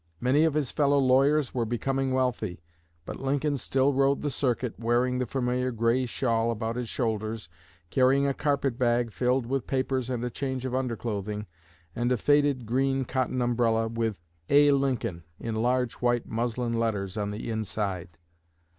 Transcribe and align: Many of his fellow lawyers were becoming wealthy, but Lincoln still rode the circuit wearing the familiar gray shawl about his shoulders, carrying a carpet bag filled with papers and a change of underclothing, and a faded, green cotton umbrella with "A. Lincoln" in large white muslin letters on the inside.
Many 0.19 0.45
of 0.45 0.55
his 0.55 0.71
fellow 0.71 0.97
lawyers 0.97 1.53
were 1.53 1.63
becoming 1.63 2.11
wealthy, 2.11 2.63
but 3.05 3.19
Lincoln 3.21 3.55
still 3.57 3.93
rode 3.93 4.23
the 4.23 4.31
circuit 4.31 4.79
wearing 4.79 5.19
the 5.19 5.27
familiar 5.27 5.69
gray 5.69 6.07
shawl 6.07 6.49
about 6.49 6.75
his 6.75 6.89
shoulders, 6.89 7.49
carrying 7.91 8.25
a 8.25 8.33
carpet 8.33 8.79
bag 8.79 9.11
filled 9.11 9.45
with 9.45 9.67
papers 9.67 10.09
and 10.09 10.25
a 10.25 10.31
change 10.31 10.65
of 10.65 10.73
underclothing, 10.73 11.45
and 11.95 12.11
a 12.11 12.17
faded, 12.17 12.65
green 12.65 13.05
cotton 13.05 13.43
umbrella 13.43 13.87
with 13.89 14.15
"A. 14.49 14.71
Lincoln" 14.71 15.23
in 15.39 15.53
large 15.53 15.93
white 15.93 16.25
muslin 16.25 16.73
letters 16.79 17.15
on 17.15 17.29
the 17.29 17.51
inside. 17.51 18.09